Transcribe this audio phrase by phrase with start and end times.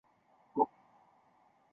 [0.03, 0.09] 郑国
[0.55, 0.83] 有名臣祭仲。